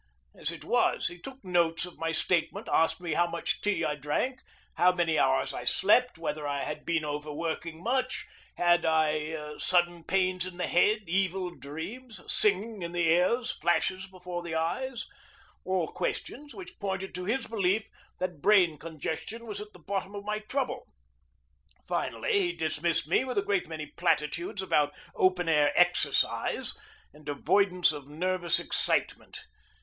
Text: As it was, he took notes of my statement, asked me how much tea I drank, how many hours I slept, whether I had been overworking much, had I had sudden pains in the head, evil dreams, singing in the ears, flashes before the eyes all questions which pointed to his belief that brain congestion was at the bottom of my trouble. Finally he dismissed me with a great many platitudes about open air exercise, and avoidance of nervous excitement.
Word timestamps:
As 0.33 0.51
it 0.51 0.63
was, 0.65 1.09
he 1.09 1.19
took 1.19 1.45
notes 1.45 1.85
of 1.85 1.99
my 1.99 2.11
statement, 2.11 2.67
asked 2.73 2.99
me 3.01 3.13
how 3.13 3.27
much 3.27 3.61
tea 3.61 3.85
I 3.85 3.93
drank, 3.93 4.41
how 4.73 4.91
many 4.91 5.19
hours 5.19 5.53
I 5.53 5.63
slept, 5.63 6.17
whether 6.17 6.47
I 6.47 6.63
had 6.63 6.85
been 6.85 7.05
overworking 7.05 7.83
much, 7.83 8.25
had 8.55 8.83
I 8.83 9.19
had 9.37 9.61
sudden 9.61 10.03
pains 10.03 10.43
in 10.47 10.57
the 10.57 10.65
head, 10.65 11.03
evil 11.05 11.51
dreams, 11.51 12.19
singing 12.25 12.81
in 12.81 12.93
the 12.93 13.07
ears, 13.09 13.51
flashes 13.51 14.07
before 14.07 14.41
the 14.41 14.55
eyes 14.55 15.05
all 15.65 15.89
questions 15.89 16.55
which 16.55 16.79
pointed 16.79 17.13
to 17.13 17.25
his 17.25 17.45
belief 17.45 17.85
that 18.17 18.41
brain 18.41 18.79
congestion 18.79 19.45
was 19.45 19.61
at 19.61 19.71
the 19.71 19.77
bottom 19.77 20.15
of 20.15 20.25
my 20.25 20.39
trouble. 20.39 20.87
Finally 21.87 22.39
he 22.41 22.51
dismissed 22.53 23.07
me 23.07 23.23
with 23.23 23.37
a 23.37 23.43
great 23.43 23.67
many 23.67 23.85
platitudes 23.85 24.63
about 24.63 24.95
open 25.13 25.47
air 25.47 25.71
exercise, 25.75 26.73
and 27.13 27.29
avoidance 27.29 27.91
of 27.91 28.07
nervous 28.09 28.59
excitement. 28.59 29.43